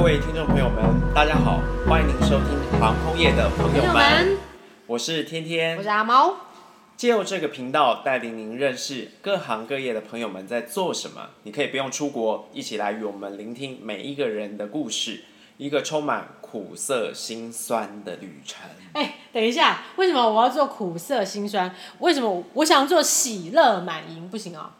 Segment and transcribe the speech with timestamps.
[0.00, 0.82] 各位听众朋友们，
[1.14, 4.38] 大家好，欢迎您收听航空业的朋友们，
[4.86, 5.90] 我是天天我是。
[5.90, 6.36] 阿猫。
[6.96, 15.24] 借由这个频道带领您认识各行各业的朋友们在做什么，你可以不用出国，一起来与我们聆听每一个人的故事，
[15.58, 18.62] 一个充满苦涩辛酸的旅程。
[18.94, 21.74] 哎、等一下，为什么我要做苦涩辛酸？
[21.98, 24.26] 为什么我想做喜乐满盈？
[24.30, 24.76] 不行啊！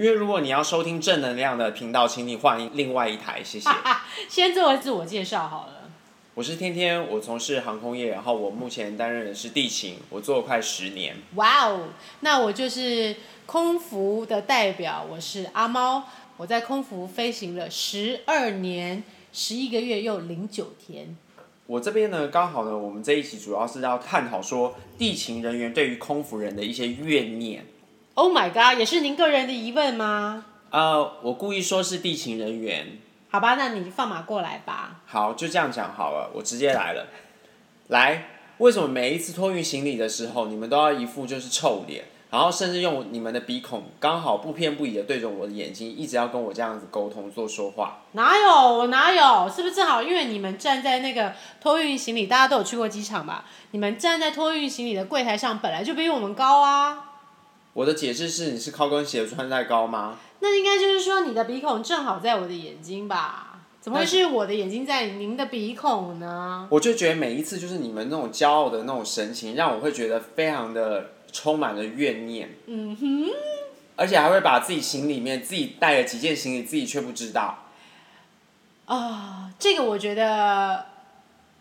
[0.00, 3.68] 因为如果你要收听正能量的频道，请你换另外一台，谢谢。
[4.30, 5.90] 先做自我介绍好了。
[6.32, 11.16] 我是天天，我从事航空业，然后我目前担任的是地勤，我做了快十年。
[11.34, 11.88] 哇哦，
[12.20, 16.04] 那我就是空服的代表，我是阿猫。
[16.38, 21.14] 我在空服飞行了十二年，十一个月又零九天。
[21.66, 27.66] 我这边呢，刚好呢，我们这一期主要是要探讨说地勤人员对于空服人的一些怨念。
[28.14, 30.44] Oh my god，也是您个人的疑问吗？
[30.70, 32.98] 呃，我故意说是地勤人员，
[33.30, 35.00] 好吧，那你放马过来吧。
[35.06, 37.06] 好，就这样讲好了，我直接来了。
[37.88, 38.26] 来，
[38.58, 48.02] 为什么每一次托运行李的时候，你们都要一副就是臭脸，然后甚至用你们的鼻孔刚好不偏不倚的对着我的眼睛，一直要跟我这样子沟通做说话？
[48.12, 49.48] 哪有我哪有？
[49.48, 53.44] 是不是正好因为你们站在那个托运行李，大家都有去过机场吧？
[53.70, 57.06] 你们站在托运行李的柜台上，本来就比我们高啊。
[57.72, 60.18] 我的解释是，你是高跟鞋穿戴高吗？
[60.40, 63.60] 那应该就是说你的鼻孔正好在我的眼睛吧？
[63.80, 66.68] 怎么会是我的眼睛在您的鼻孔呢？
[66.70, 72.56] 我就觉得每一次就是你们那种骄傲的那种神情，让我会觉得非常的充满了怨念。
[72.66, 73.30] 嗯哼，
[73.96, 77.66] 而且还会把自己行李里面自己带了几件行李，自己却不知道。
[78.84, 80.86] 啊、这个我觉得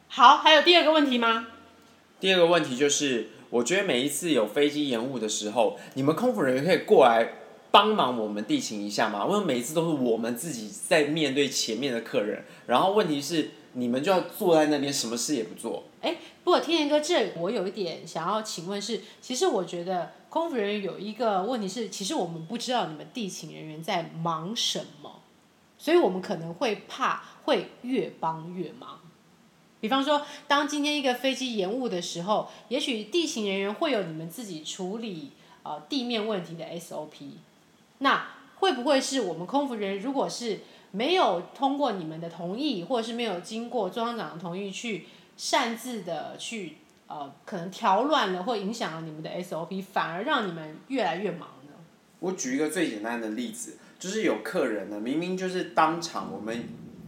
[0.08, 0.38] 好。
[0.38, 1.48] 还有第二个问题吗？
[2.20, 7.34] 第二个问题就是，我觉得每一次有飞机延误的时候，你们空服人员可以过来
[7.72, 9.26] 帮忙我们地勤一下吗？
[9.28, 15.84] 因为每一次都是我们自己在面对前面的客人，然后问题是你们就要坐在那边，什么事也不做。
[16.02, 25.22] 哎，不过天言哥，这我有一点想要请问是，其实我觉得空服人员有一个问题是，其实我们不知道你们地勤人员在忙什么，
[25.78, 29.00] 所以我们可能会怕会越帮越忙。
[29.80, 35.32] 比方说，当今天一个飞机延误的时候，也许地勤人员会有你们自己处理
[35.64, 37.32] 呃地面问题的 SOP，
[38.00, 40.60] 那会不会是我们空服人员如果是
[40.92, 45.06] 没有通过你们的同意，或者是没有经过中央长的同意去
[45.38, 51.74] 擅自的去呃，可能调乱了或影响了你们的 SOP，反而让你们越来越忙呢？
[52.20, 56.68] 我举一个最简单的例子，就是有客人呢，明明就是当场我们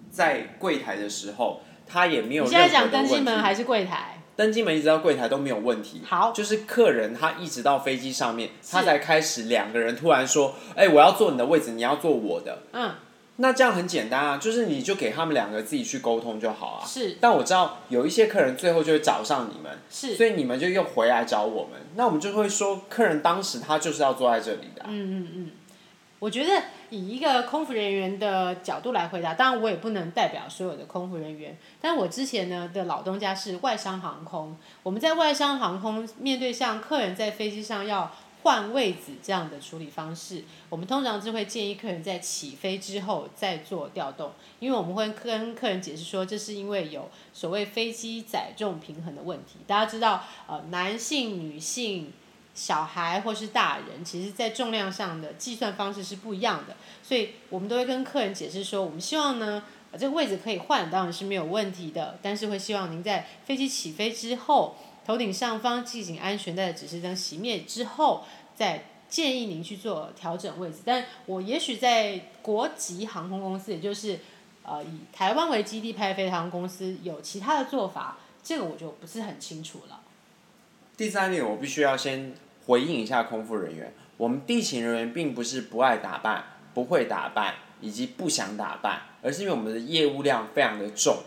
[0.10, 3.20] 在柜台的时候，他也没有现在讲登机。
[3.20, 4.18] 门还是柜台？
[4.36, 6.02] 登机门一直到柜台都没有问题。
[6.08, 12.64] 好就是客人他一直到飞机上面，他才开始两个人突然说：“哎、我要坐你的位置，你要坐我的。
[12.72, 12.92] 嗯，”
[13.38, 16.86] 那这样很简单啊，就是你就给他们两个自己去沟通就好啊。
[16.88, 25.52] 是但我知道有一些客人最后就会找上你们，是，所以你们就又回来找我们，那我们就会说，客人当时他就是要坐在这里的啊、嗯嗯嗯。
[26.22, 38.12] 我觉得以一个空服人员的角度来回答，当然我也不能代表所有的空服人员，但我之前呢的老东家是外商航空，我们在外商航空面对像客人在飞机上要
[38.44, 49.58] 换位子这样的处理方式，我们通常是会建议客人在起飞之后再做调动，因为我们会跟客人解释说，这是因为有所谓飞机载重平衡的问题。
[49.66, 52.14] 大家知道，呃，男性、女性。
[52.54, 59.64] 小孩或是大人，其实在重量上的计算方式是不一样的，所以我们都会跟客人解释说，我们希望呢，
[59.94, 64.76] 这个位置可以换，当然是没有问题的，但是会希望您在飞机起飞之后，
[65.06, 70.80] 头顶上方系紧安全带的指示灯熄灭之后，再建议您去做调整位置。
[70.84, 74.20] 但我也许在国际航空公司，也就是
[74.64, 80.01] 呃以台湾为基地派飞的航空公司有其他的做法，这个我就不是很清楚了。
[81.02, 82.32] 第三点，我必须要先
[82.68, 86.44] 回应一下空服人员，我们地勤人员并不是不爱打扮、
[86.76, 91.18] 不会打扮以及不想打扮，而是因为我们的业务量非常的重。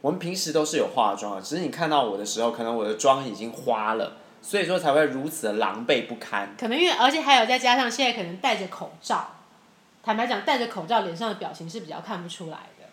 [0.00, 6.54] 我们平时都是有化妆的，只是你看到我的时候，可能我的妆已经花了，所以说才会如此的狼狈不堪。
[6.56, 9.32] 可能因为，而且还有再加上现在可能戴着口罩，
[10.04, 12.86] 坦白讲，戴着口罩脸上的表情是比较看不出来的。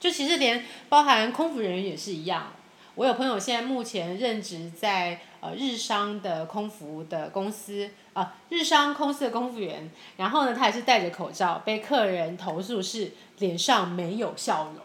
[0.00, 2.48] 就其实连包含空服人员也是一样。
[2.96, 14.84] 我有朋友现在目前任职在呃日商的空服的公司啊、日商公司的空服员，然后呢，他也是戴着口罩，被客人投诉是脸上没有笑容。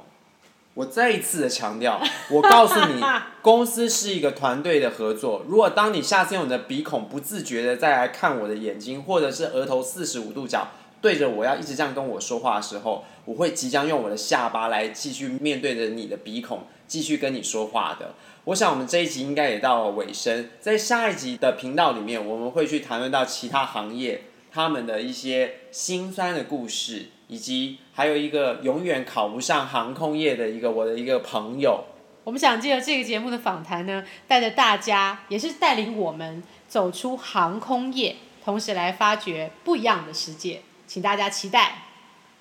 [0.76, 2.02] 我再一次的强调，
[2.32, 3.00] 我告诉你，
[3.44, 5.46] 公司是一个团队的合作。
[5.48, 10.70] 如果当你下次用你的鼻孔不自觉的再来看我的眼睛，或者是额头四十五度角
[11.04, 18.16] 对着我要一直这样跟我说话的时候，我会即将用我的下巴来继续面对着你的鼻孔，继续跟你说话的。
[18.46, 31.84] 我想我们这一集应该也到了尾声，在下一集的频道里面，我们会去谈论到其他行业他们的一些心酸的故事，以及还有一个永远考不上航空业的一个我的一个朋友。
[32.24, 38.16] 我们想借着这个节目的访谈呢，带着大家，也是带领我们走出航空业，
[38.46, 40.62] 同时来发掘不一样的世界，
[40.94, 41.72] 请大家期待。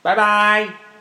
[0.02, 0.91] 拜拜。